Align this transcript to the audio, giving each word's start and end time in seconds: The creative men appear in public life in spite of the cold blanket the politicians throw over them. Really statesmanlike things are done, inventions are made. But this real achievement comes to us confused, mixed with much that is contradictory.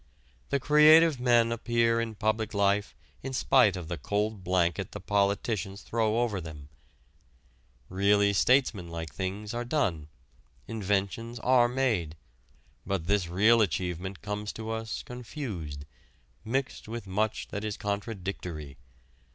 The 0.49 0.59
creative 0.59 1.19
men 1.19 1.51
appear 1.51 2.01
in 2.01 2.15
public 2.15 2.55
life 2.55 2.95
in 3.21 3.33
spite 3.33 3.75
of 3.75 3.87
the 3.87 3.99
cold 3.99 4.43
blanket 4.43 4.93
the 4.93 4.99
politicians 4.99 5.83
throw 5.83 6.21
over 6.21 6.41
them. 6.41 6.69
Really 7.87 8.33
statesmanlike 8.33 9.13
things 9.13 9.53
are 9.53 9.63
done, 9.63 10.07
inventions 10.67 11.37
are 11.41 11.67
made. 11.67 12.15
But 12.83 13.05
this 13.05 13.27
real 13.27 13.61
achievement 13.61 14.23
comes 14.23 14.51
to 14.53 14.71
us 14.71 15.03
confused, 15.03 15.85
mixed 16.43 16.87
with 16.87 17.05
much 17.05 17.49
that 17.49 17.63
is 17.63 17.77
contradictory. 17.77 18.77